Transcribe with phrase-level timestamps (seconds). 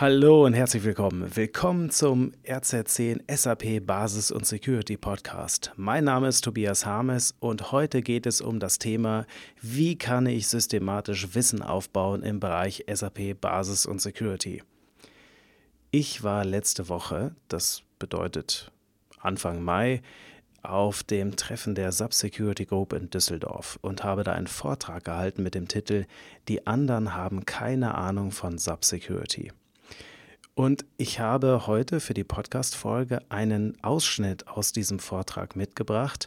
[0.00, 1.28] Hallo und herzlich willkommen.
[1.34, 5.72] Willkommen zum RZ10 SAP Basis und Security Podcast.
[5.74, 9.26] Mein Name ist Tobias Harmes und heute geht es um das Thema,
[9.60, 14.62] wie kann ich systematisch Wissen aufbauen im Bereich SAP Basis und Security.
[15.90, 18.70] Ich war letzte Woche, das bedeutet
[19.18, 20.02] Anfang Mai,
[20.62, 25.56] auf dem Treffen der Subsecurity Group in Düsseldorf und habe da einen Vortrag gehalten mit
[25.56, 26.04] dem Titel
[26.46, 29.50] Die anderen haben keine Ahnung von Subsecurity.
[30.58, 36.26] Und ich habe heute für die Podcast-Folge einen Ausschnitt aus diesem Vortrag mitgebracht,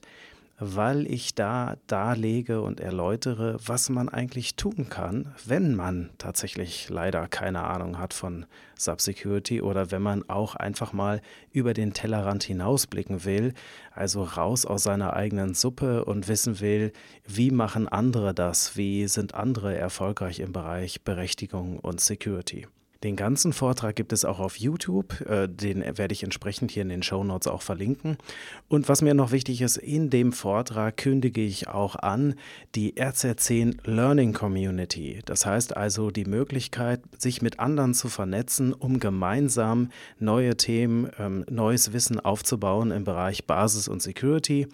[0.58, 7.28] weil ich da darlege und erläutere, was man eigentlich tun kann, wenn man tatsächlich leider
[7.28, 8.46] keine Ahnung hat von
[8.78, 13.54] Subsecurity oder wenn man auch einfach mal über den Tellerrand hinausblicken will,
[13.94, 16.94] also raus aus seiner eigenen Suppe und wissen will,
[17.28, 22.66] wie machen andere das, wie sind andere erfolgreich im Bereich Berechtigung und Security.
[23.04, 25.22] Den ganzen Vortrag gibt es auch auf YouTube.
[25.22, 28.18] Äh, den werde ich entsprechend hier in den Show Notes auch verlinken.
[28.68, 32.36] Und was mir noch wichtig ist, in dem Vortrag kündige ich auch an
[32.76, 35.22] die RZ10 Learning Community.
[35.26, 41.44] Das heißt also die Möglichkeit, sich mit anderen zu vernetzen, um gemeinsam neue Themen, ähm,
[41.50, 44.68] neues Wissen aufzubauen im Bereich Basis und Security.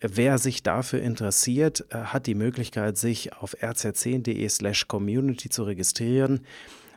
[0.00, 6.40] Wer sich dafür interessiert, äh, hat die Möglichkeit, sich auf rz10.de slash community zu registrieren.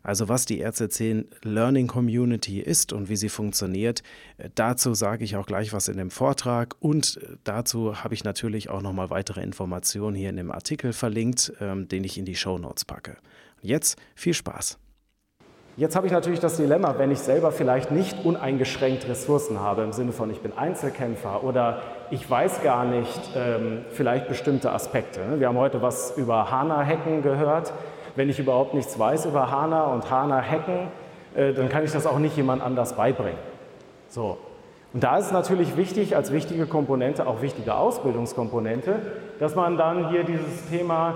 [0.04, 4.04] Also was die RZ10 Learning Community ist und wie sie funktioniert,
[4.38, 8.24] äh, dazu sage ich auch gleich was in dem Vortrag und äh, dazu habe ich
[8.24, 12.36] natürlich auch nochmal weitere Informationen hier in dem Artikel verlinkt, ähm, den ich in die
[12.36, 13.18] Show Notes packe.
[13.62, 14.78] Jetzt viel Spaß.
[15.80, 19.94] Jetzt habe ich natürlich das Dilemma, wenn ich selber vielleicht nicht uneingeschränkt Ressourcen habe, im
[19.94, 25.40] Sinne von ich bin Einzelkämpfer oder ich weiß gar nicht ähm, vielleicht bestimmte Aspekte.
[25.40, 27.72] Wir haben heute was über HANA-Hacken gehört
[28.20, 30.90] wenn ich überhaupt nichts weiß über HANA und HANA hacken,
[31.36, 33.40] äh, dann kann ich das auch nicht jemand anders beibringen.
[34.10, 34.38] So.
[34.92, 38.96] Und da ist natürlich wichtig, als wichtige Komponente, auch wichtige Ausbildungskomponente,
[39.40, 41.14] dass man dann hier dieses Thema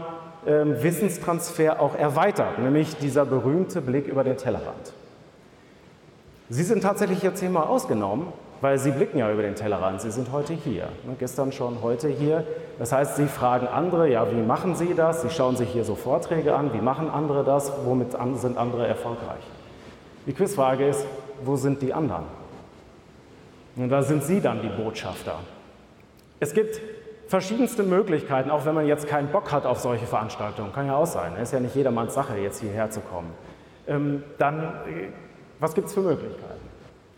[0.48, 4.94] ähm, Wissenstransfer auch erweitert, nämlich dieser berühmte Blick über den Tellerrand.
[6.48, 8.28] Sie sind tatsächlich jetzt hier mal ausgenommen,
[8.64, 10.00] weil Sie blicken ja über den Tellerrand.
[10.00, 12.46] Sie sind heute hier, ne, gestern schon, heute hier.
[12.80, 15.22] Das heißt, Sie fragen andere, ja, wie machen Sie das?
[15.22, 17.74] Sie schauen sich hier so Vorträge an, wie machen andere das?
[17.84, 19.44] Womit sind andere erfolgreich?
[20.26, 21.06] Die Quizfrage ist,
[21.44, 22.24] wo sind die anderen?
[23.76, 25.40] Und da sind Sie dann die Botschafter.
[26.40, 26.80] Es gibt
[27.28, 31.06] verschiedenste Möglichkeiten, auch wenn man jetzt keinen Bock hat auf solche Veranstaltungen, kann ja auch
[31.06, 33.32] sein, es ist ja nicht jedermanns Sache, jetzt hierher zu kommen.
[33.88, 35.10] Ähm, dann, äh,
[35.60, 36.73] was gibt es für Möglichkeiten?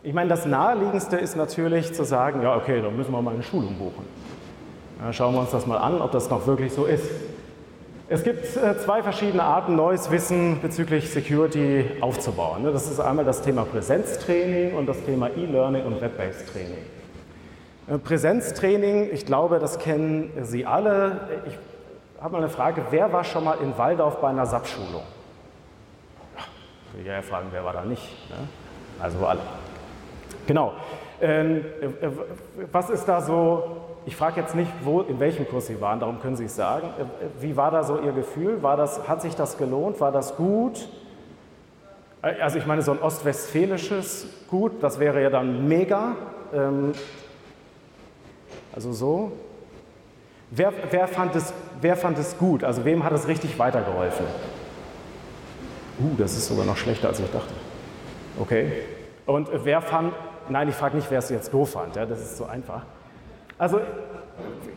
[0.06, 3.42] Ich meine, das Naheliegendste ist natürlich zu sagen, ja, okay, dann müssen wir mal eine
[3.42, 4.06] Schulung buchen.
[5.02, 7.10] Ja, schauen wir uns das mal an, ob das noch wirklich so ist.
[8.08, 12.62] Es gibt äh, zwei verschiedene Arten, neues Wissen bezüglich Security aufzubauen.
[12.62, 12.70] Ne?
[12.70, 16.78] Das ist einmal das Thema Präsenztraining und das Thema E-Learning und Web-Based Training.
[17.88, 21.42] Äh, Präsenztraining, ich glaube, das kennen Sie alle.
[21.48, 21.58] Ich
[22.22, 25.02] habe mal eine Frage, wer war schon mal in Waldorf bei einer SAP-Schulung?
[26.36, 26.42] Ja,
[26.92, 28.30] ich will ja fragen, wer war da nicht?
[28.30, 28.36] Ne?
[29.00, 29.40] Also alle.
[30.46, 30.72] Genau.
[31.20, 32.08] Ähm, äh,
[32.70, 36.20] was ist da so, ich frage jetzt nicht, wo, in welchem Kurs Sie waren, darum
[36.20, 36.88] können Sie es sagen.
[36.98, 38.62] Äh, wie war da so Ihr Gefühl?
[38.62, 40.00] War das, hat sich das gelohnt?
[40.00, 40.88] War das gut?
[42.22, 46.14] Äh, also ich meine, so ein ostwestfälisches Gut, das wäre ja dann mega.
[46.54, 46.92] Ähm,
[48.74, 49.32] also so.
[50.50, 52.62] Wer, wer, fand es, wer fand es gut?
[52.62, 54.26] Also wem hat es richtig weitergeholfen?
[55.98, 57.52] Uh, das ist sogar noch schlechter, als ich dachte.
[58.38, 58.70] Okay.
[59.24, 60.12] Und wer fand,
[60.48, 62.82] Nein, ich frage nicht, wer es jetzt doof fand, ja, das ist so einfach.
[63.58, 63.80] Also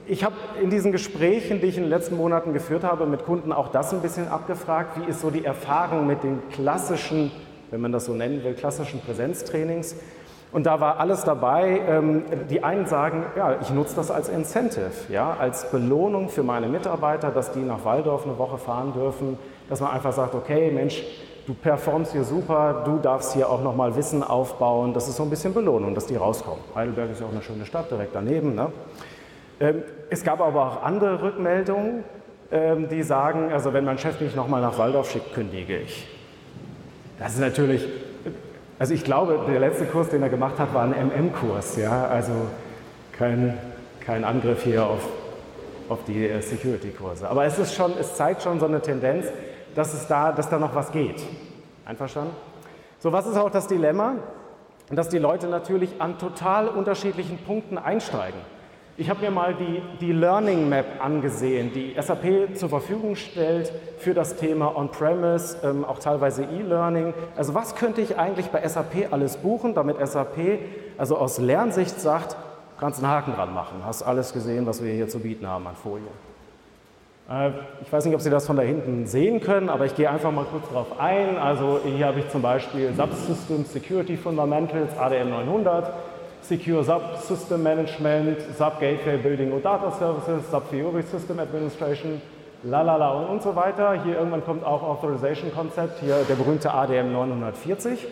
[0.08, 3.52] ich habe in diesen Gesprächen, die ich in den letzten Monaten geführt habe, mit Kunden
[3.52, 4.98] auch das ein bisschen abgefragt.
[5.00, 7.32] Wie ist so die Erfahrung mit den klassischen,
[7.70, 9.96] wenn man das so nennen will, klassischen Präsenztrainings?
[10.52, 11.82] Und da war alles dabei.
[11.88, 16.68] Ähm, die einen sagen, ja, ich nutze das als Incentive, ja, als Belohnung für meine
[16.68, 19.38] Mitarbeiter, dass die nach Waldorf eine Woche fahren dürfen,
[19.70, 21.04] dass man einfach sagt, okay, Mensch,
[21.50, 24.94] du performst hier super, du darfst hier auch nochmal Wissen aufbauen.
[24.94, 26.64] Das ist so ein bisschen Belohnung, dass die rauskommen.
[26.76, 28.54] Heidelberg ist ja auch eine schöne Stadt direkt daneben.
[28.54, 28.72] Ne?
[29.60, 29.82] Ähm,
[30.12, 32.04] es gab aber auch andere Rückmeldungen,
[32.52, 36.08] ähm, die sagen, also wenn mein Chef mich nochmal nach Waldorf schickt, kündige ich.
[37.18, 37.84] Das ist natürlich,
[38.78, 41.78] also ich glaube, der letzte Kurs, den er gemacht hat, war ein MM-Kurs.
[41.78, 42.06] Ja?
[42.10, 42.34] Also
[43.18, 43.58] kein,
[44.06, 45.02] kein Angriff hier auf,
[45.90, 47.28] auf die äh, Security-Kurse.
[47.28, 49.26] Aber es, ist schon, es zeigt schon so eine Tendenz,
[49.76, 51.22] dass, es da, dass da noch was geht.
[51.86, 52.36] Einverstanden?
[53.00, 54.16] So, was ist auch das Dilemma?
[54.92, 58.40] Dass die Leute natürlich an total unterschiedlichen Punkten einsteigen.
[59.00, 64.14] Ich habe mir mal die, die Learning Map angesehen, die SAP zur Verfügung stellt für
[64.14, 67.14] das Thema On-Premise, ähm, auch teilweise E-Learning.
[67.38, 70.60] Also was könnte ich eigentlich bei SAP alles buchen, damit SAP
[70.98, 72.36] also aus Lernsicht sagt,
[72.78, 75.78] kannst einen Haken dran machen, hast alles gesehen, was wir hier zu bieten haben an
[75.78, 76.08] Folien.
[77.30, 80.10] Äh, ich weiß nicht, ob Sie das von da hinten sehen können, aber ich gehe
[80.10, 81.38] einfach mal kurz darauf ein.
[81.38, 85.94] Also hier habe ich zum Beispiel Subsystem Security Fundamentals, ADM 900.
[86.42, 92.22] Secure Subsystem Management, Sub Gateway Building und Data Services, Sub Fiori System Administration,
[92.64, 94.02] lalala und, und so weiter.
[94.04, 98.08] Hier irgendwann kommt auch Authorization Concept, hier der berühmte ADM 940.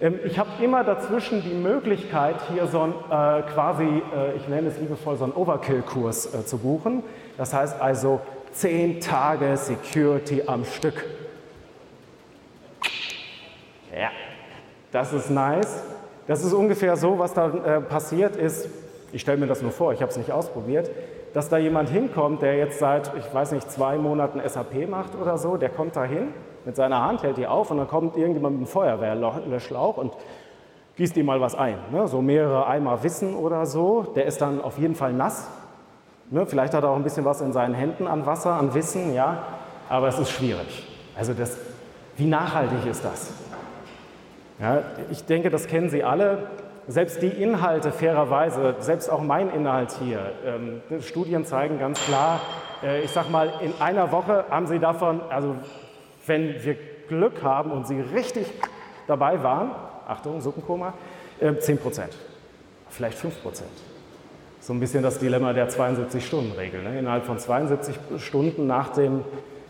[0.00, 4.68] Ähm, ich habe immer dazwischen die Möglichkeit, hier so ein äh, quasi, äh, ich nenne
[4.68, 7.02] es liebevoll, so einen Overkill-Kurs äh, zu buchen.
[7.36, 8.20] Das heißt also
[8.58, 11.04] zehn Tage Security am Stück.
[13.96, 14.10] Ja,
[14.90, 15.82] das ist nice.
[16.26, 18.68] Das ist ungefähr so, was da äh, passiert ist.
[19.12, 20.90] Ich stelle mir das nur vor, ich habe es nicht ausprobiert,
[21.32, 25.38] dass da jemand hinkommt, der jetzt seit, ich weiß nicht, zwei Monaten SAP macht oder
[25.38, 26.28] so, der kommt da hin
[26.64, 30.12] mit seiner Hand, hält die auf und dann kommt irgendjemand mit einem Feuerwehrlöschlauch und
[30.96, 31.78] gießt ihm mal was ein.
[31.92, 32.08] Ne?
[32.08, 34.02] So mehrere Eimer Wissen oder so.
[34.16, 35.48] Der ist dann auf jeden Fall nass.
[36.30, 36.46] Ne?
[36.46, 39.42] Vielleicht hat er auch ein bisschen was in seinen Händen an Wasser, an Wissen, ja.
[39.88, 40.86] Aber es ist schwierig.
[41.16, 41.56] Also das,
[42.16, 43.30] wie nachhaltig ist das?
[44.60, 46.48] Ja, ich denke, das kennen Sie alle.
[46.88, 52.40] Selbst die Inhalte fairerweise, selbst auch mein Inhalt hier, ähm, Studien zeigen ganz klar,
[52.82, 55.54] äh, ich sage mal, in einer Woche haben Sie davon, also
[56.26, 56.76] wenn wir
[57.08, 58.46] Glück haben und Sie richtig
[59.06, 59.70] dabei waren,
[60.06, 60.94] Achtung, Suppenkoma,
[61.40, 62.16] äh, 10 Prozent,
[62.88, 63.87] vielleicht 5 Prozent.
[64.60, 66.82] So ein bisschen das Dilemma der 72-Stunden-Regel.
[66.82, 66.98] Ne?
[66.98, 69.24] Innerhalb von 72 Stunden nach dem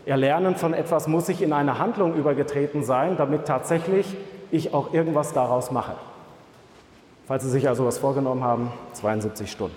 [0.05, 4.17] Erlernen von etwas muss ich in eine Handlung übergetreten sein, damit tatsächlich
[4.51, 5.93] ich auch irgendwas daraus mache.
[7.27, 9.75] Falls Sie sich also was vorgenommen haben, 72 Stunden.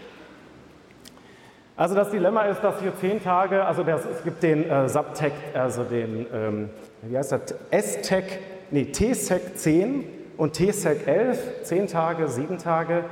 [1.76, 5.32] Also das Dilemma ist, dass hier zehn Tage, also das, es gibt den äh, Subtech,
[5.52, 6.70] also den, ähm,
[7.02, 8.24] wie heißt das, S-Tech,
[8.70, 10.04] nee, T-Sec 10
[10.36, 13.04] und T-Sec 11, zehn Tage, sieben Tage.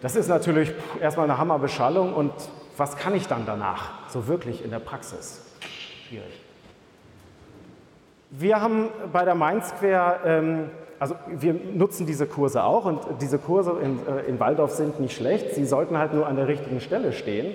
[0.00, 2.32] Das ist natürlich erstmal eine Hammerbeschallung und
[2.76, 5.42] was kann ich dann danach, so wirklich in der Praxis?
[6.08, 6.40] Schwierig.
[8.30, 13.76] Wir haben bei der Mindsquare ähm, also wir nutzen diese Kurse auch und diese Kurse
[13.82, 17.12] in, äh, in Waldorf sind nicht schlecht, sie sollten halt nur an der richtigen Stelle
[17.12, 17.54] stehen.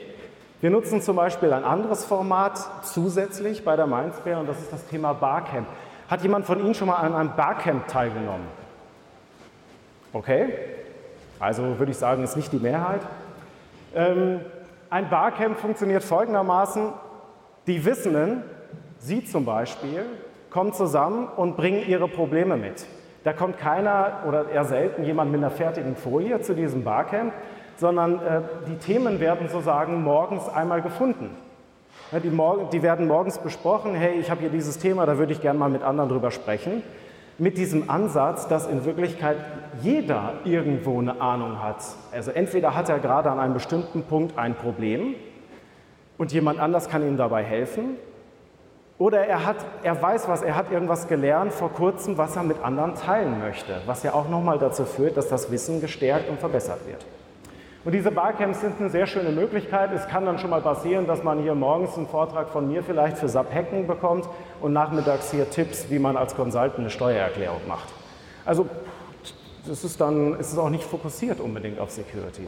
[0.62, 4.86] Wir nutzen zum Beispiel ein anderes Format zusätzlich bei der Mindsquare und das ist das
[4.88, 5.68] Thema Barcamp.
[6.07, 8.48] Hat jemand von Ihnen schon mal an einem Barcamp teilgenommen?
[10.13, 10.54] Okay,
[11.44, 13.01] also würde ich sagen, ist nicht die Mehrheit.
[13.94, 14.40] Ähm,
[14.90, 16.94] ein Barcamp funktioniert folgendermaßen,
[17.68, 18.44] die Wissenden,
[19.00, 20.06] Sie zum Beispiel,
[20.50, 22.86] kommen zusammen und bringen ihre Probleme mit.
[23.25, 27.34] Da kommt keiner oder eher selten jemand mit einer fertigen Folie zu diesem Barcamp,
[27.75, 31.30] sondern äh, die Themen werden sozusagen morgens einmal gefunden.
[32.12, 32.31] Die,
[32.72, 35.69] die, werden morgens besprochen, hey, ich habe hier dieses Thema, da würde ich gerne mal
[35.69, 36.84] mit anderen drüber sprechen.
[37.38, 39.38] Mit diesem Ansatz, dass in Wirklichkeit
[39.81, 41.83] jeder irgendwo eine Ahnung hat.
[42.12, 45.15] Also entweder hat er gerade an einem bestimmten Punkt ein Problem
[46.18, 47.97] und jemand anders kann ihm dabei helfen,
[49.00, 52.63] oder er, hat, er weiß was, er hat irgendwas gelernt vor kurzem, was er mit
[52.63, 56.88] anderen teilen möchte, was ja auch nochmal dazu führt, dass das Wissen gestärkt und verbessert
[56.88, 57.06] wird.
[57.85, 59.91] Und diese Barcamps sind eine sehr schöne Möglichkeit.
[59.94, 63.18] Es kann dann schon mal passieren, dass man hier morgens einen Vortrag von mir vielleicht
[63.18, 64.27] für SAP Hacken bekommt
[64.62, 67.89] und nachmittags hier Tipps, wie man als Consultant eine Steuererklärung macht.
[68.45, 68.68] Also
[69.68, 72.47] das ist dann ist es auch nicht fokussiert unbedingt auf Security.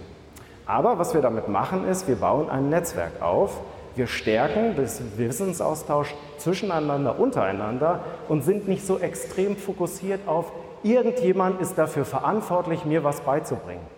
[0.65, 3.61] Aber was wir damit machen ist, wir bauen ein Netzwerk auf,
[3.95, 4.87] wir stärken den
[5.17, 10.51] Wissensaustausch zwischeneinander, untereinander und sind nicht so extrem fokussiert auf,
[10.83, 13.94] irgendjemand ist dafür verantwortlich, mir was beizubringen.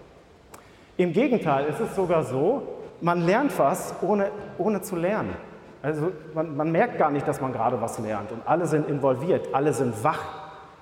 [0.97, 2.63] Im Gegenteil, es ist sogar so,
[3.01, 5.35] man lernt was, ohne, ohne zu lernen.
[5.83, 9.49] Also man, man merkt gar nicht, dass man gerade was lernt und alle sind involviert,
[9.53, 10.23] alle sind wach.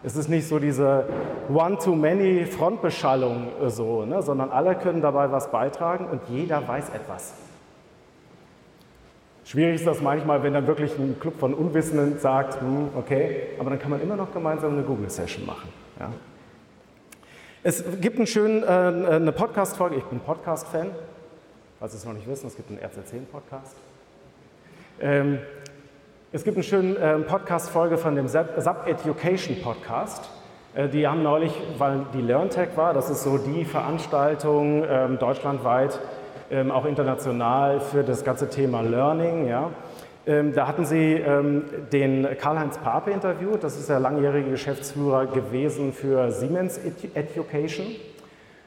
[0.04, 1.06] Es ist nicht so diese
[1.54, 7.34] One-to-Many-Frontbeschallung äh, so, ne, sondern alle können dabei was beitragen und jeder weiß etwas.
[9.44, 13.70] Schwierig ist das manchmal, wenn dann wirklich ein Club von Unwissenden sagt, hm, okay, aber
[13.70, 15.70] dann kann man immer noch gemeinsam eine Google-Session machen.
[16.00, 16.10] Ja.
[17.68, 20.92] Es gibt einen schönen, äh, eine Podcast-Folge, ich bin Podcast-Fan,
[21.80, 23.76] falls Sie es noch nicht wissen, es gibt einen RC10-Podcast.
[25.02, 25.40] Ähm,
[26.32, 30.30] es gibt eine schöne äh, Podcast-Folge von dem SAP Education Podcast.
[30.76, 36.00] Äh, die haben neulich, weil die LearnTech war, das ist so die Veranstaltung ähm, deutschlandweit,
[36.52, 39.48] ähm, auch international für das ganze Thema Learning.
[39.48, 39.72] Ja.
[40.28, 45.94] Ähm, da hatten Sie ähm, den Karl-Heinz Pape interviewt, das ist der langjährige Geschäftsführer gewesen
[45.94, 46.80] für Siemens
[47.14, 47.86] Education.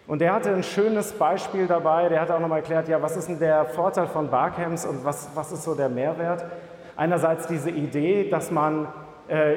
[0.07, 3.29] Und der hatte ein schönes Beispiel dabei, der hat auch nochmal erklärt, ja, was ist
[3.29, 6.45] denn der Vorteil von Barcamps und was, was ist so der Mehrwert?
[6.97, 8.87] Einerseits diese Idee, dass man,
[9.27, 9.57] äh,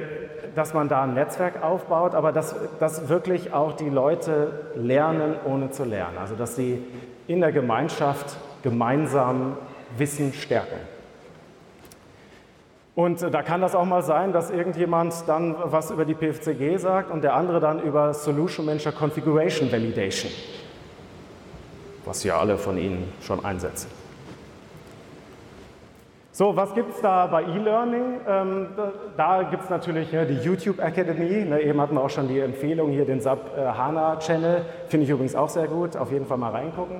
[0.56, 5.70] dass man da ein Netzwerk aufbaut, aber dass, dass wirklich auch die Leute lernen, ohne
[5.70, 6.18] zu lernen.
[6.20, 6.84] Also dass sie
[7.28, 9.56] in der Gemeinschaft gemeinsam
[9.98, 10.78] Wissen stärken.
[13.02, 16.78] Und äh, da kann das auch mal sein, dass irgendjemand dann was über die PFCG
[16.78, 20.32] sagt und der andere dann über Solution Manager Configuration Validation,
[22.06, 23.90] was ja alle von Ihnen schon einsetzen.
[26.32, 28.20] So, was gibt es da bei E-Learning?
[28.28, 28.68] Ähm,
[29.18, 31.44] da gibt es natürlich ja, die YouTube Academy.
[31.44, 34.62] Ne, eben hatten wir auch schon die Empfehlung hier, den SAP äh, HANA Channel.
[34.90, 35.98] Finde ich übrigens auch sehr gut.
[35.98, 36.98] Auf jeden Fall mal reingucken.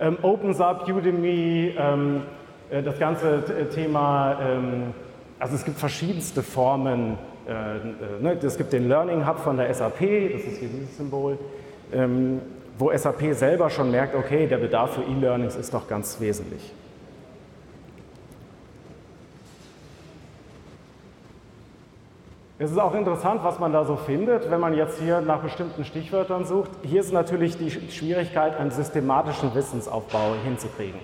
[0.00, 2.22] Ähm, OpenSAP, Udemy, ähm,
[2.68, 4.92] äh, das ganze Thema ähm,
[5.38, 7.18] also es gibt verschiedenste Formen.
[7.46, 7.80] Äh, äh,
[8.20, 8.38] ne?
[8.42, 10.00] Es gibt den Learning Hub von der SAP,
[10.32, 11.38] das ist hier dieses Symbol,
[11.92, 12.40] ähm,
[12.78, 16.72] wo SAP selber schon merkt, okay, der Bedarf für E-Learnings ist doch ganz wesentlich.
[22.58, 25.84] Es ist auch interessant, was man da so findet, wenn man jetzt hier nach bestimmten
[25.84, 26.70] Stichwörtern sucht.
[26.82, 30.98] Hier ist natürlich die Schwierigkeit, einen systematischen Wissensaufbau hinzukriegen.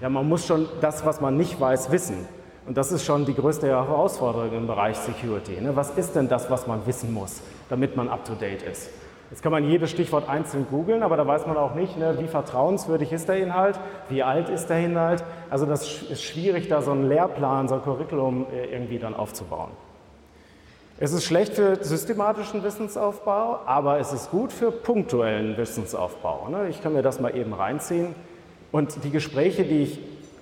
[0.00, 2.26] Ja, man muss schon das, was man nicht weiß, wissen.
[2.66, 5.60] Und das ist schon die größte Herausforderung im Bereich Security.
[5.60, 5.76] Ne?
[5.76, 8.90] Was ist denn das, was man wissen muss, damit man up-to-date ist?
[9.30, 12.28] Jetzt kann man jedes Stichwort einzeln googeln, aber da weiß man auch nicht, ne, wie
[12.28, 15.24] vertrauenswürdig ist der Inhalt, wie alt ist der Inhalt.
[15.50, 19.70] Also das ist schwierig, da so einen Lehrplan, so ein Curriculum äh, irgendwie dann aufzubauen.
[20.98, 26.48] Es ist schlecht für systematischen Wissensaufbau, aber es ist gut für punktuellen Wissensaufbau.
[26.48, 26.68] Ne?
[26.68, 28.14] Ich kann mir das mal eben reinziehen.
[28.72, 30.00] Und die Gespräche, die ich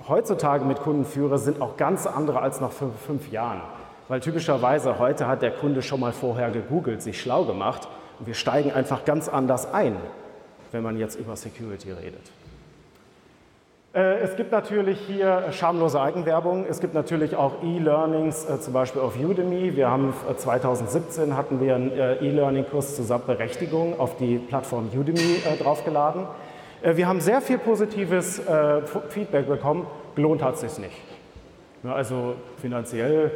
[0.09, 3.61] heutzutage mit Kunden führe, sind auch ganz andere als noch vor fünf Jahren.
[4.09, 8.35] Weil typischerweise heute hat der Kunde schon mal vorher gegoogelt, sich schlau gemacht und wir
[8.35, 9.97] steigen einfach ganz anders ein,
[10.73, 12.31] wenn man jetzt über Security redet.
[13.95, 16.67] Äh, es gibt natürlich hier schamlose Eigenwerbung.
[16.69, 19.77] Es gibt natürlich auch E-Learnings, äh, zum Beispiel auf Udemy.
[19.77, 26.27] Wir haben 2017 äh, hatten wir einen E-Learning-Kurs zur Berechtigung auf die Plattform Udemy draufgeladen.
[26.85, 31.00] Äh, wir haben sehr viel positives äh, Feedback bekommen, gelohnt hat es sich nicht.
[31.83, 33.31] also finanziell,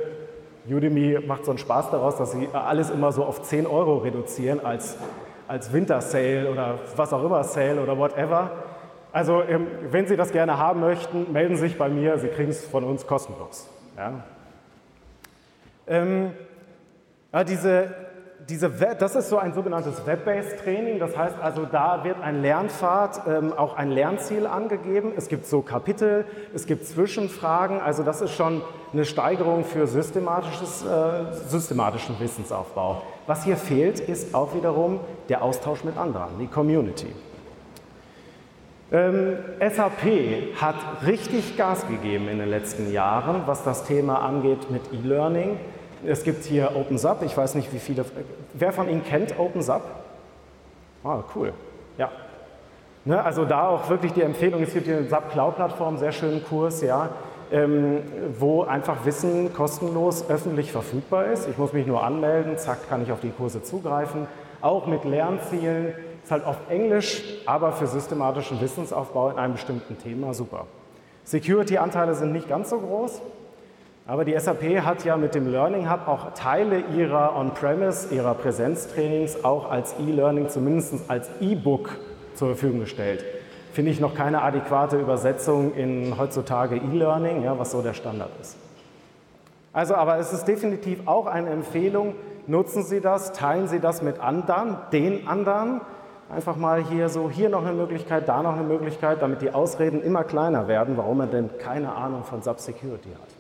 [0.68, 4.64] Udemy macht so einen Spaß daraus, dass sie alles immer so auf 10 Euro reduzieren
[4.64, 4.98] als,
[5.46, 8.50] als Winter-Sale oder was auch immer Sale oder whatever.
[9.12, 12.50] Also ähm, wenn Sie das gerne haben möchten, melden Sie sich bei mir, Sie kriegen
[12.50, 13.66] es von uns kostenlos.
[13.96, 14.24] Ja.
[15.86, 16.32] Ähm,
[17.46, 17.88] diese
[18.48, 20.98] diese, das ist so ein sogenanntes Web-Based Training.
[20.98, 25.12] Das heißt also, da wird ein Lernpfad, ähm, auch ein Lernziel angegeben.
[25.16, 26.24] Es gibt so Kapitel,
[26.54, 27.80] es gibt Zwischenfragen.
[27.80, 28.62] Also das ist schon
[28.92, 33.02] eine Steigerung für systematisches, äh, systematischen Wissensaufbau.
[33.26, 37.14] Was hier fehlt, ist auch wiederum der Austausch mit anderen, die Community.
[38.90, 40.76] Ähm, SAP hat
[41.06, 45.58] richtig Gas gegeben in den letzten Jahren, was das Thema angeht mit E-Learning.
[46.06, 48.04] Es gibt hier OpenSUP, ich weiß nicht, wie viele.
[48.54, 49.82] Wer von Ihnen kennt OpenSUP?
[51.04, 51.52] Ah, cool.
[51.96, 52.10] Ja.
[53.04, 56.44] Ne, also da auch wirklich die Empfehlung, es gibt hier eine SAP Cloud-Plattform, sehr schönen
[56.44, 57.10] Kurs, ja,
[57.50, 58.02] ähm,
[58.38, 61.48] wo einfach Wissen kostenlos öffentlich verfügbar ist.
[61.48, 64.26] Ich muss mich nur anmelden, zack, kann ich auf die Kurse zugreifen.
[64.60, 65.94] Auch mit Lernzielen,
[66.28, 70.66] ist halt auf Englisch, aber für systematischen Wissensaufbau in einem bestimmten Thema super.
[71.24, 73.22] Security-Anteile sind nicht ganz so groß,
[74.08, 79.44] aber die SAP hat ja mit dem Learning Hub auch Teile ihrer On-Premise, ihrer Präsenztrainings
[79.44, 81.90] auch als E-Learning, zumindest als E-Book
[82.34, 83.22] zur Verfügung gestellt.
[83.74, 88.56] Finde ich noch keine adäquate Übersetzung in heutzutage E-Learning, ja, was so der Standard ist.
[89.74, 92.14] Also, aber es ist definitiv auch eine Empfehlung,
[92.46, 95.82] nutzen Sie das, teilen Sie das mit anderen, den anderen.
[96.30, 100.02] Einfach mal hier so, hier noch eine Möglichkeit, da noch eine Möglichkeit, damit die Ausreden
[100.02, 103.37] immer kleiner werden, warum man denn keine Ahnung von Subsecurity hat.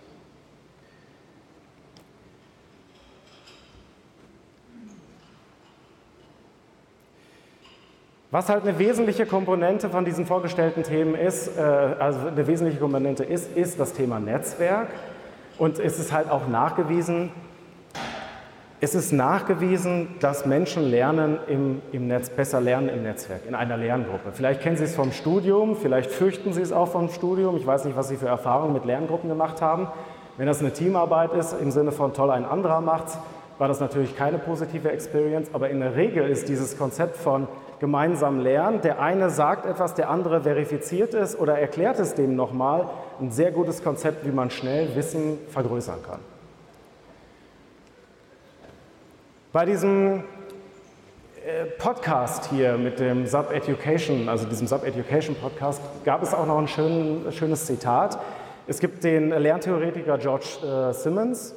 [8.30, 13.24] Was halt eine wesentliche Komponente von diesen vorgestellten Themen ist, äh, also eine wesentliche Komponente
[13.24, 14.88] ist, ist das Thema Netzwerk.
[15.56, 17.30] Und es ist halt auch nachgewiesen,
[18.82, 23.78] es ist nachgewiesen, dass Menschen lernen im, im Netz, besser lernen im Netzwerk, in einer
[23.78, 24.30] Lerngruppe.
[24.34, 27.56] Vielleicht kennen Sie es vom Studium, vielleicht fürchten Sie es auch vom Studium.
[27.56, 29.88] Ich weiß nicht, was Sie für Erfahrungen mit Lerngruppen gemacht haben.
[30.36, 33.18] Wenn das eine Teamarbeit ist, im Sinne von toll, ein anderer macht's,
[33.56, 35.48] war das natürlich keine positive Experience.
[35.54, 37.48] Aber in der Regel ist dieses Konzept von
[37.80, 38.80] gemeinsam lernen.
[38.82, 42.88] Der eine sagt etwas, der andere verifiziert es oder erklärt es dem nochmal.
[43.20, 46.20] Ein sehr gutes Konzept, wie man schnell Wissen vergrößern kann.
[49.52, 50.24] Bei diesem
[51.44, 56.46] äh, Podcast hier mit dem Sub Education, also diesem Sub Education Podcast, gab es auch
[56.46, 58.18] noch ein schön, schönes Zitat.
[58.66, 61.54] Es gibt den Lerntheoretiker George äh, Simmons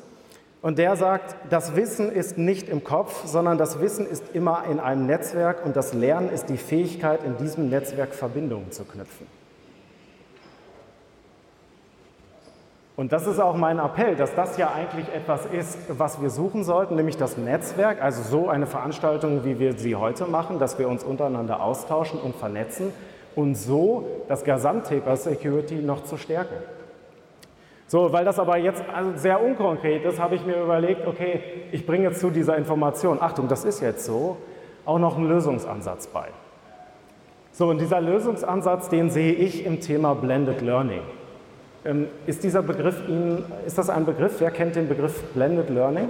[0.62, 4.80] und der sagt, das Wissen ist nicht im Kopf, sondern das Wissen ist immer in
[4.80, 9.26] einem Netzwerk und das Lernen ist die Fähigkeit, in diesem Netzwerk Verbindungen zu knüpfen.
[12.96, 16.64] Und das ist auch mein Appell, dass das ja eigentlich etwas ist, was wir suchen
[16.64, 20.88] sollten, nämlich das Netzwerk, also so eine Veranstaltung, wie wir sie heute machen, dass wir
[20.88, 22.94] uns untereinander austauschen und vernetzen
[23.34, 26.54] und so das Gesamtthema Security noch zu stärken.
[27.92, 31.42] So, weil das aber jetzt also sehr unkonkret ist, habe ich mir überlegt, okay,
[31.74, 34.38] ich bringe zu dieser Information, Achtung, das ist jetzt so,
[34.86, 36.28] auch noch einen Lösungsansatz bei.
[37.52, 41.02] So, und dieser Lösungsansatz, den sehe ich im Thema Blended Learning.
[41.84, 44.36] Ähm, ist dieser Begriff Ihnen, ist das ein Begriff?
[44.40, 46.08] Wer kennt den Begriff Blended Learning?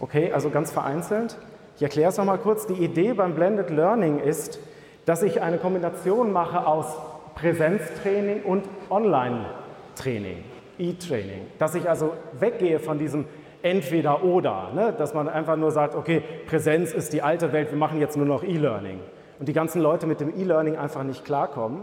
[0.00, 1.38] Okay, also ganz vereinzelt.
[1.76, 2.66] Ich erkläre es nochmal kurz.
[2.66, 4.58] Die Idee beim Blended Learning ist,
[5.06, 6.88] dass ich eine Kombination mache aus
[7.36, 10.44] Präsenztraining und Online-Training,
[10.78, 11.46] E-Training.
[11.58, 13.26] Dass ich also weggehe von diesem
[13.62, 14.94] entweder oder, ne?
[14.96, 18.26] dass man einfach nur sagt, okay, Präsenz ist die alte Welt, wir machen jetzt nur
[18.26, 19.00] noch E-Learning.
[19.38, 21.82] Und die ganzen Leute mit dem E-Learning einfach nicht klarkommen.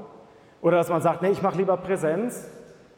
[0.61, 2.47] Oder dass man sagt, nee, ich mache lieber Präsenz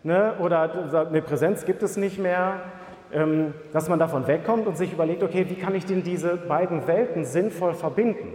[0.04, 2.62] ne, oder eine Präsenz gibt es nicht mehr,
[3.12, 6.88] ähm, dass man davon wegkommt und sich überlegt, okay, wie kann ich denn diese beiden
[6.88, 8.34] Welten sinnvoll verbinden?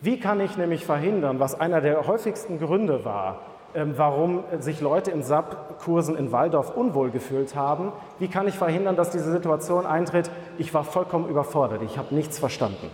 [0.00, 3.40] Wie kann ich nämlich verhindern, was einer der häufigsten Gründe war,
[3.74, 9.10] warum sich Leute in SAP-Kursen in Waldorf unwohl gefühlt haben, wie kann ich verhindern, dass
[9.10, 12.90] diese Situation eintritt, ich war vollkommen überfordert, ich habe nichts verstanden.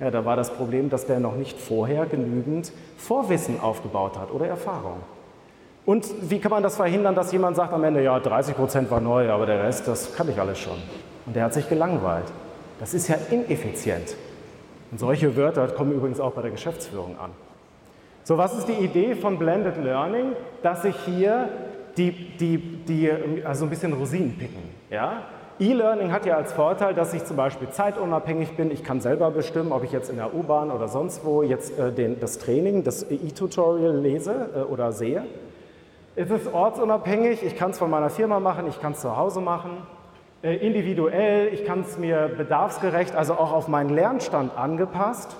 [0.00, 4.46] Ja, da war das Problem, dass der noch nicht vorher genügend Vorwissen aufgebaut hat oder
[4.46, 4.96] Erfahrung.
[5.84, 9.00] Und wie kann man das verhindern, dass jemand sagt am Ende, ja, 30 Prozent war
[9.00, 10.76] neu, aber der Rest, das kann ich alles schon.
[11.26, 12.26] Und der hat sich gelangweilt.
[12.78, 14.16] Das ist ja ineffizient.
[14.90, 17.30] Und solche Wörter kommen übrigens auch bei der Geschäftsführung an.
[18.24, 20.32] So, was ist die Idee von Blended Learning?
[20.62, 21.48] Dass ich hier
[21.96, 23.10] die, die, die,
[23.44, 24.62] also ein bisschen Rosinen picken.
[24.90, 25.22] Ja?
[25.58, 28.70] E-Learning hat ja als Vorteil, dass ich zum Beispiel zeitunabhängig bin.
[28.70, 31.92] Ich kann selber bestimmen, ob ich jetzt in der U-Bahn oder sonst wo jetzt äh,
[31.92, 35.24] den, das Training, das E-Tutorial lese äh, oder sehe.
[36.16, 39.40] Es ist ortsunabhängig, ich kann es von meiner Firma machen, ich kann es zu Hause
[39.40, 39.70] machen,
[40.42, 45.36] äh, individuell, ich kann es mir bedarfsgerecht, also auch auf meinen Lernstand angepasst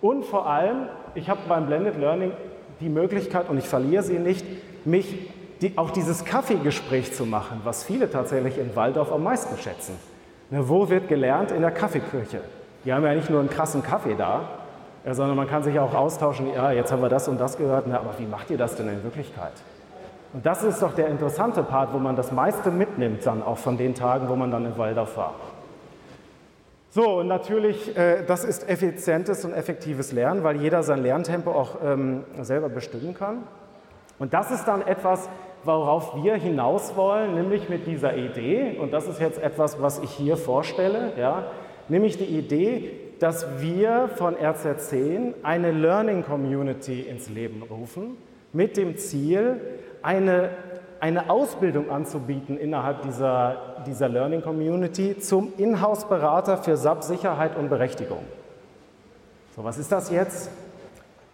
[0.00, 2.32] und vor allem, ich habe beim Blended Learning
[2.80, 4.44] die Möglichkeit, und ich verliere sie nicht,
[4.84, 5.30] mich
[5.62, 9.96] die, auch dieses Kaffeegespräch zu machen, was viele tatsächlich in Waldorf am meisten schätzen.
[10.50, 11.50] Ne, wo wird gelernt?
[11.50, 12.42] In der Kaffeeküche.
[12.84, 14.42] Die haben ja nicht nur einen krassen Kaffee da,
[15.04, 17.86] äh, sondern man kann sich auch austauschen, ja, jetzt haben wir das und das gehört,
[17.88, 19.52] na, aber wie macht ihr das denn in Wirklichkeit?
[20.32, 23.78] Und das ist doch der interessante Part, wo man das meiste mitnimmt dann auch von
[23.78, 25.34] den Tagen, wo man dann in Waldorf war.
[26.96, 31.76] So, und natürlich, äh, das ist effizientes und effektives Lernen, weil jeder sein Lerntempo auch
[31.84, 33.42] ähm, selber bestimmen kann.
[34.18, 35.28] Und das ist dann etwas,
[35.62, 40.10] worauf wir hinaus wollen, nämlich mit dieser Idee, und das ist jetzt etwas, was ich
[40.12, 41.48] hier vorstelle, ja,
[41.90, 48.16] nämlich die Idee, dass wir von RZ10 eine Learning Community ins Leben rufen,
[48.54, 49.60] mit dem Ziel,
[50.00, 50.48] eine,
[51.00, 53.56] eine Ausbildung anzubieten innerhalb dieser,
[53.86, 58.24] dieser Learning Community zum Inhouse-Berater für SAP-Sicherheit und Berechtigung.
[59.54, 60.50] So, was ist das jetzt?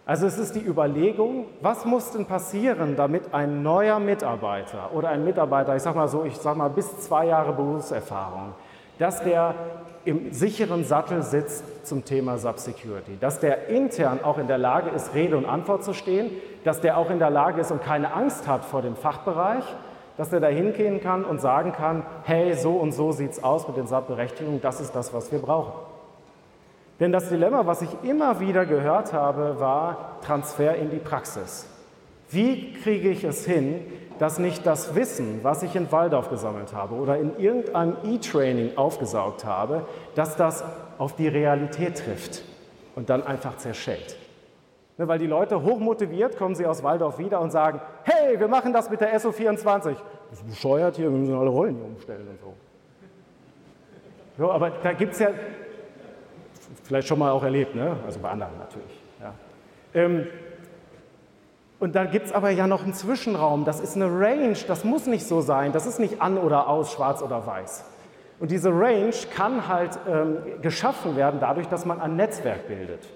[0.05, 5.23] Also es ist die Überlegung, was muss denn passieren, damit ein neuer Mitarbeiter oder ein
[5.23, 8.53] Mitarbeiter, ich sage mal so, ich sage mal bis zwei Jahre Berufserfahrung,
[8.99, 9.55] dass der
[10.05, 15.13] im sicheren Sattel sitzt zum Thema Subsecurity, dass der intern auch in der Lage ist,
[15.13, 16.31] Rede und Antwort zu stehen,
[16.63, 19.63] dass der auch in der Lage ist und keine Angst hat vor dem Fachbereich,
[20.17, 23.67] dass er da hingehen kann und sagen kann, hey, so und so sieht es aus
[23.67, 25.73] mit den SAP-Berechtigungen, das ist das, was wir brauchen.
[26.99, 31.67] Denn das Dilemma, was ich immer wieder gehört habe, war Transfer in die Praxis.
[32.29, 33.81] Wie kriege ich es hin,
[34.19, 39.45] dass nicht das Wissen, was ich in Waldorf gesammelt habe oder in irgendeinem E-Training aufgesaugt
[39.45, 40.63] habe, dass das
[40.97, 42.43] auf die Realität trifft
[42.95, 44.17] und dann einfach zerschellt.
[44.97, 48.73] Ne, weil die Leute hochmotiviert kommen sie aus Waldorf wieder und sagen, hey, wir machen
[48.73, 49.95] das mit der SO24.
[50.29, 52.53] Das ist bescheuert hier, wir müssen alle Rollen hier umstellen und so.
[54.37, 55.29] so aber da gibt es ja,
[56.83, 57.97] vielleicht schon mal auch erlebt, ne?
[58.05, 59.01] also bei anderen natürlich.
[59.19, 59.33] Ja.
[59.95, 60.27] Ähm,
[61.79, 65.05] und da gibt es aber ja noch einen Zwischenraum, das ist eine Range, das muss
[65.05, 67.85] nicht so sein, das ist nicht an oder aus, schwarz oder weiß.
[68.39, 73.07] Und diese Range kann halt ähm, geschaffen werden dadurch, dass man ein Netzwerk bildet.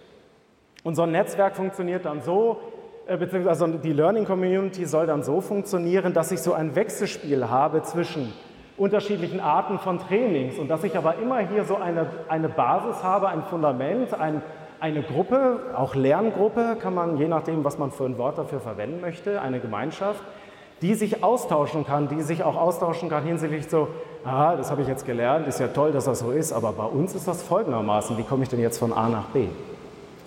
[0.83, 2.59] Und so ein Netzwerk funktioniert dann so,
[3.07, 7.81] äh, beziehungsweise die Learning Community soll dann so funktionieren, dass ich so ein Wechselspiel habe
[7.83, 8.33] zwischen
[8.77, 13.29] unterschiedlichen Arten von Trainings und dass ich aber immer hier so eine, eine Basis habe,
[13.29, 14.41] ein Fundament, ein,
[14.79, 19.01] eine Gruppe, auch Lerngruppe, kann man je nachdem, was man für ein Wort dafür verwenden
[19.01, 20.21] möchte, eine Gemeinschaft,
[20.81, 23.87] die sich austauschen kann, die sich auch austauschen kann hinsichtlich so,
[24.23, 26.85] ah, das habe ich jetzt gelernt, ist ja toll, dass das so ist, aber bei
[26.85, 29.47] uns ist das folgendermaßen, wie komme ich denn jetzt von A nach B?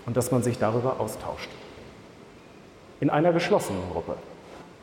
[0.06, 1.50] Und dass man sich darüber austauscht.
[3.00, 4.14] In einer geschlossenen Gruppe,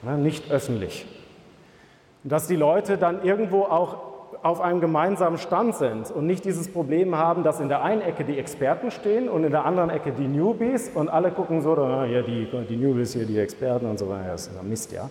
[0.03, 1.05] ne, nicht öffentlich.
[2.23, 4.06] Dass die Leute dann irgendwo auch
[4.43, 8.23] auf einem gemeinsamen Stand sind und nicht dieses Problem haben, dass in der einen Ecke
[8.23, 12.21] die Experten stehen und in der anderen Ecke die Newbies und alle gucken so, ja,
[12.21, 15.09] die, die Newbies hier, die Experten und so weiter, das ist ja Mist, ja.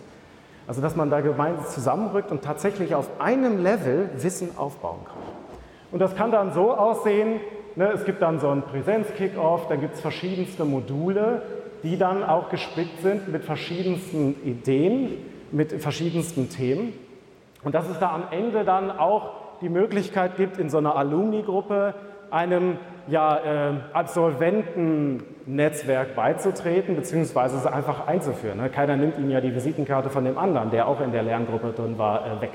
[0.67, 5.15] Also, dass man da gemeinsam zusammenrückt und tatsächlich auf einem Level Wissen aufbauen kann.
[5.91, 7.39] Und das kann dann so aussehen,
[7.77, 11.41] ne, es gibt dann so einen Präsenz-Kickoff, da gibt es verschiedenste Module,
[11.83, 15.13] die dann auch gespickt sind mit verschiedensten Ideen,
[15.51, 16.93] mit verschiedensten Themen.
[17.63, 21.93] Und dass es da am Ende dann auch die Möglichkeit gibt, in so einer Alumni-Gruppe
[22.29, 28.59] einem ja, äh, Absolventennetzwerk beizutreten, beziehungsweise es einfach einzuführen.
[28.59, 28.69] Ne?
[28.69, 31.97] Keiner nimmt Ihnen ja die Visitenkarte von dem anderen, der auch in der Lerngruppe drin
[31.97, 32.51] war, äh, weg.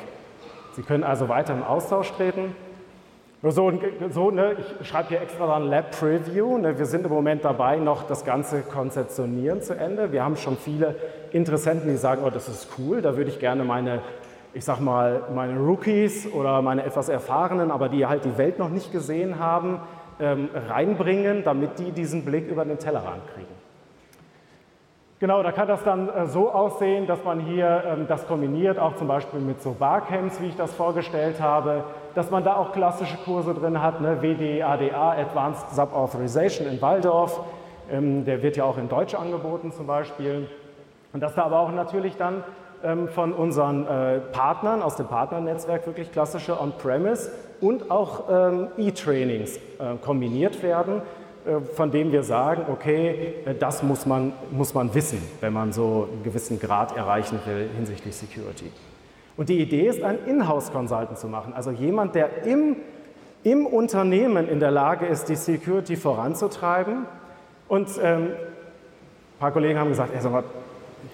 [0.75, 2.55] Sie können also weiter im Austausch treten.
[3.43, 3.73] So,
[4.11, 6.59] so ne, ich schreibe hier extra dann Lab Preview.
[6.59, 10.13] Ne, wir sind im Moment dabei, noch das ganze Konzeptionieren zu Ende.
[10.13, 10.95] Wir haben schon viele
[11.33, 14.01] Interessenten, die sagen, oh, das ist cool, da würde ich gerne meine
[14.55, 18.69] ich sag mal, meine Rookies oder meine etwas Erfahrenen, aber die halt die Welt noch
[18.69, 19.81] nicht gesehen haben,
[20.21, 23.63] ähm, reinbringen, damit die diesen Blick über den Tellerrand kriegen.
[25.23, 28.97] Genau, da kann das dann äh, so aussehen, dass man hier ähm, das kombiniert, auch
[28.97, 31.85] zum Beispiel mit so Barcamps, wie ich das vorgestellt habe,
[32.15, 34.21] dass man da auch klassische Kurse drin hat, ne?
[34.21, 37.41] WDADA, Advanced Sub-Authorization in Waldorf,
[37.91, 40.49] ähm, der wird ja auch in Deutsch angeboten zum Beispiel.
[41.13, 42.43] Und dass da aber auch natürlich dann
[43.15, 49.61] von unseren äh, Partnern aus dem Partnernetzwerk wirklich klassische On-Premise und auch ähm, E-Trainings äh,
[50.05, 51.03] kombiniert werden,
[51.47, 56.09] äh, von denen wir sagen, okay, das muss man, muss man wissen, wenn man so
[56.13, 58.71] einen gewissen Grad erreichen will hinsichtlich Security.
[59.37, 62.77] Und die Idee ist, einen Inhouse-Consultant zu machen, also jemand, der im,
[63.45, 67.07] im Unternehmen in der Lage ist, die Security voranzutreiben.
[67.69, 70.45] Und ähm, ein paar Kollegen haben gesagt, ey, sag mal,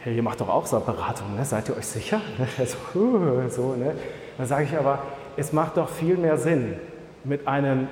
[0.00, 1.44] hey, ihr macht doch auch so Beratung, ne?
[1.44, 2.20] seid ihr euch sicher?
[2.92, 3.94] so, so, ne?
[4.36, 5.00] Dann sage ich aber,
[5.36, 6.74] es macht doch viel mehr Sinn,
[7.24, 7.88] mit einem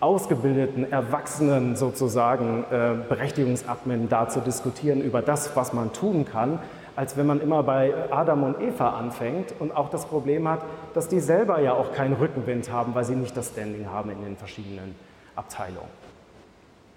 [0.00, 6.58] ausgebildeten, erwachsenen sozusagen äh, Berechtigungsadmin da zu diskutieren über das, was man tun kann,
[6.96, 10.60] als wenn man immer bei Adam und Eva anfängt und auch das Problem hat,
[10.94, 14.22] dass die selber ja auch keinen Rückenwind haben, weil sie nicht das Standing haben in
[14.24, 14.94] den verschiedenen
[15.36, 16.02] Abteilungen.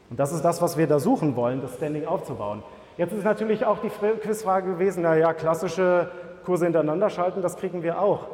[0.10, 2.64] Und das ist das, was wir da suchen wollen, das Standing aufzubauen.
[2.98, 6.10] Jetzt ist natürlich auch die Quizfrage gewesen, naja, klassische
[6.46, 8.28] Kurse hintereinander schalten, das kriegen wir auch.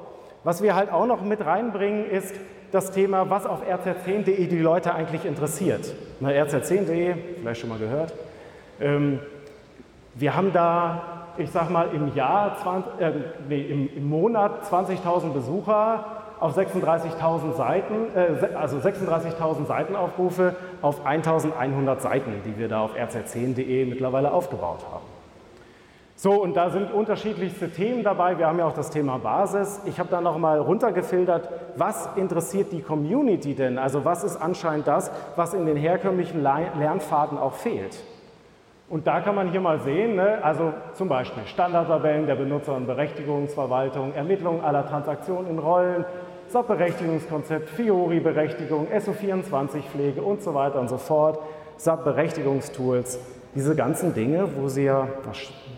[0.43, 2.35] Was wir halt auch noch mit reinbringen, ist
[2.71, 5.93] das Thema, was auf rz10.de die Leute eigentlich interessiert.
[6.19, 8.13] Na, rz10.de, vielleicht schon mal gehört.
[8.79, 9.19] Ähm,
[10.13, 13.11] wir haben da, ich sag mal, im Jahr, 20, äh,
[13.49, 21.99] nee, im, im Monat 20.000 Besucher auf 36.000 Seiten, äh, also 36.000 Seitenaufrufe auf 1.100
[21.99, 25.05] Seiten, die wir da auf rz10.de mittlerweile aufgebaut haben.
[26.15, 28.37] So, und da sind unterschiedlichste Themen dabei.
[28.37, 29.81] Wir haben ja auch das Thema Basis.
[29.85, 33.79] Ich habe da nochmal runtergefiltert, was interessiert die Community denn?
[33.79, 38.03] Also was ist anscheinend das, was in den herkömmlichen Lernfaden auch fehlt?
[38.91, 42.87] Und da kann man hier mal sehen, ne, also zum Beispiel Standardtabellen der Benutzer- und
[42.87, 46.03] Berechtigungsverwaltung, Ermittlung aller Transaktionen in Rollen,
[46.51, 51.39] SAP-Berechtigungskonzept, Fiori-Berechtigung, SO24-Pflege und so weiter und so fort,
[51.77, 53.19] SAP-Berechtigungstools,
[53.55, 55.07] diese ganzen Dinge, wo Sie ja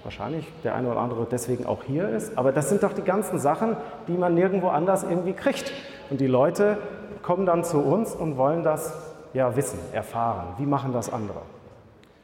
[0.03, 3.37] wahrscheinlich der eine oder andere deswegen auch hier ist, aber das sind doch die ganzen
[3.37, 5.71] Sachen, die man nirgendwo anders irgendwie kriegt.
[6.09, 6.79] Und die Leute
[7.21, 8.93] kommen dann zu uns und wollen das
[9.33, 10.55] ja wissen, erfahren.
[10.57, 11.41] Wie machen das andere?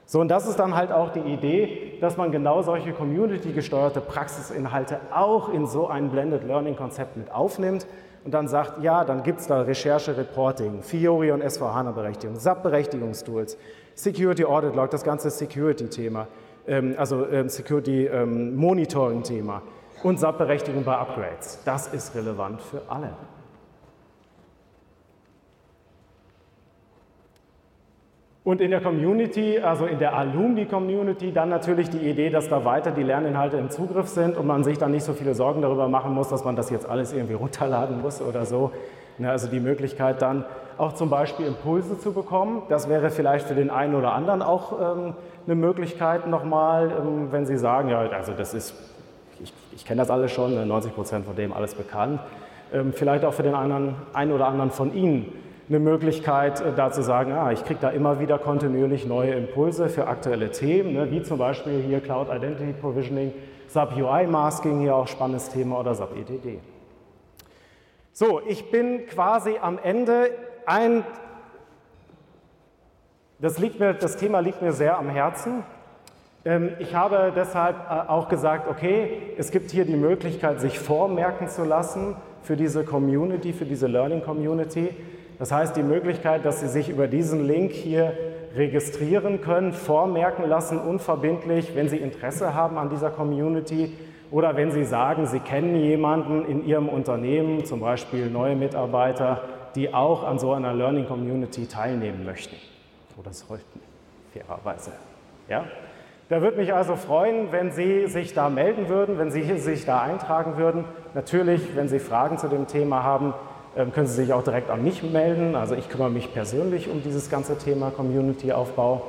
[0.07, 4.99] So, und das ist dann halt auch die Idee, dass man genau solche community-gesteuerte Praxisinhalte
[5.13, 7.85] auch in so ein Blended Learning-Konzept mit aufnimmt
[8.25, 13.57] und dann sagt, ja, dann gibt es da Recherche, Reporting, Fiori und SVH-Berechtigung, SAP-Berechtigungstools,
[13.95, 16.27] Security Audit Log, das ganze Security-Thema,
[16.67, 19.61] ähm, also ähm, Security-Monitoring-Thema ähm,
[20.03, 21.59] und SAP-Berechtigung bei Upgrades.
[21.65, 23.11] Das ist relevant für alle.
[28.49, 32.89] Und in der Community, also in der Alumni-Community, dann natürlich die Idee, dass da weiter
[32.89, 36.15] die Lerninhalte im Zugriff sind und man sich dann nicht so viele Sorgen darüber machen
[36.15, 38.71] muss, dass man das jetzt alles irgendwie runterladen muss oder so.
[39.21, 40.45] Also die Möglichkeit dann
[40.79, 42.63] auch zum Beispiel Impulse zu bekommen.
[42.69, 45.13] Das wäre vielleicht für den einen oder anderen auch ähm,
[45.45, 48.73] eine Möglichkeit nochmal, ähm, wenn Sie sagen, ja, also das ist,
[49.43, 52.19] ich, ich kenne das alles schon, 90 ne, Prozent von dem alles bekannt.
[52.73, 55.31] Ähm, vielleicht auch für den einen oder anderen von Ihnen
[55.69, 59.87] eine Möglichkeit, äh, da zu sagen, ah, ich kriege da immer wieder kontinuierlich neue Impulse
[59.87, 63.33] für aktuelle Themen, ne, wie zum Beispiel hier Cloud Identity Provisioning,
[63.67, 66.59] SAP UI Masking, hier auch spannendes Thema oder SAP ETD.
[68.11, 70.31] So, ich bin quasi am Ende
[70.65, 71.05] ein,
[73.39, 75.63] das, liegt mir, das Thema liegt mir sehr am Herzen.
[76.45, 81.47] Ähm, ich habe deshalb äh, auch gesagt, okay, es gibt hier die Möglichkeit, sich vormerken
[81.47, 84.89] zu lassen für diese Community, für diese Learning Community.
[85.39, 88.13] Das heißt, die Möglichkeit, dass Sie sich über diesen Link hier
[88.55, 93.93] registrieren können, vormerken lassen, unverbindlich, wenn Sie Interesse haben an dieser Community
[94.31, 99.41] oder wenn Sie sagen, Sie kennen jemanden in Ihrem Unternehmen, zum Beispiel neue Mitarbeiter,
[99.75, 102.55] die auch an so einer Learning Community teilnehmen möchten
[103.17, 103.79] oder sollten,
[104.33, 104.91] fairerweise.
[105.47, 105.65] Ja?
[106.27, 110.01] Da würde mich also freuen, wenn Sie sich da melden würden, wenn Sie sich da
[110.01, 110.85] eintragen würden.
[111.13, 113.33] Natürlich, wenn Sie Fragen zu dem Thema haben,
[113.75, 115.55] können Sie sich auch direkt an mich melden.
[115.55, 119.03] Also ich kümmere mich persönlich um dieses ganze Thema Community-Aufbau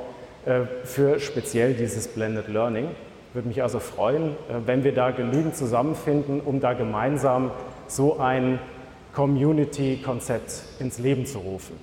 [0.45, 2.89] äh, für speziell dieses Blended Learning.
[3.33, 7.51] Würde mich also freuen, äh, wenn wir da genügend zusammenfinden, um da gemeinsam
[7.87, 8.59] so ein
[9.13, 11.77] Community-Konzept ins Leben zu rufen.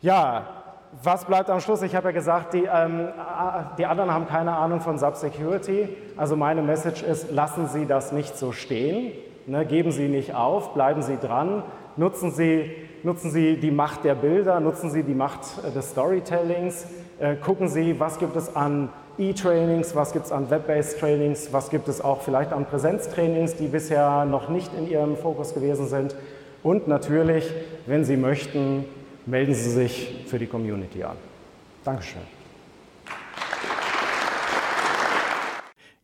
[0.00, 0.46] Ja,
[1.02, 1.82] was bleibt am Schluss?
[1.82, 3.08] Ich habe ja gesagt, die, ähm,
[3.76, 5.88] die anderen haben keine Ahnung von Subsecurity.
[6.16, 9.12] Also meine Message ist, lassen Sie das nicht so stehen.
[9.48, 11.62] Ne, geben Sie nicht auf, bleiben Sie dran,
[11.96, 12.70] nutzen Sie,
[13.02, 16.84] nutzen Sie die Macht der Bilder, nutzen Sie die Macht äh, des Storytellings,
[17.18, 21.70] äh, gucken Sie, was gibt es an E-Trainings, was gibt es an Web-based Trainings, was
[21.70, 26.14] gibt es auch vielleicht an Präsenztrainings, die bisher noch nicht in Ihrem Fokus gewesen sind.
[26.62, 27.50] Und natürlich,
[27.86, 28.84] wenn Sie möchten,
[29.24, 31.16] melden Sie sich für die Community an.
[31.84, 32.37] Dankeschön.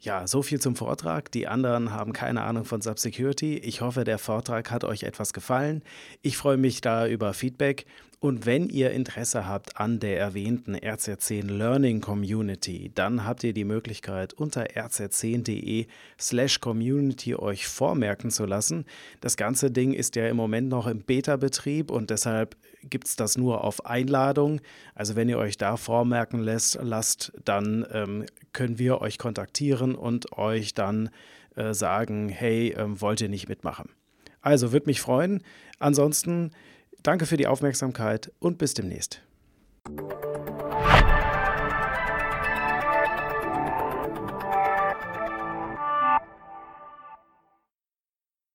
[0.05, 1.33] Ja, so viel zum Vortrag.
[1.33, 3.57] Die anderen haben keine Ahnung von Subsecurity.
[3.57, 5.83] Ich hoffe, der Vortrag hat euch etwas gefallen.
[6.21, 7.87] Ich freue mich da über Feedback.
[8.21, 13.64] Und wenn ihr Interesse habt an der erwähnten RZ10 Learning Community, dann habt ihr die
[13.64, 15.87] Möglichkeit unter rz10.de
[16.21, 18.85] slash community euch vormerken zu lassen.
[19.23, 23.38] Das ganze Ding ist ja im Moment noch im Beta-Betrieb und deshalb gibt es das
[23.38, 24.61] nur auf Einladung.
[24.95, 30.33] Also wenn ihr euch da vormerken lässt, lasst, dann ähm, können wir euch kontaktieren und
[30.33, 31.11] euch dann
[31.55, 33.90] äh, sagen, hey, äh, wollt ihr nicht mitmachen?
[34.40, 35.43] Also würde mich freuen.
[35.79, 36.51] Ansonsten
[37.05, 39.21] Danke für die Aufmerksamkeit und bis demnächst.